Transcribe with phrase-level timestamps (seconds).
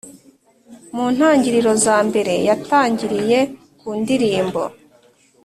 [0.95, 3.39] mu ntangiriro za mbere yatangiriye
[3.79, 4.61] ku ndirimbo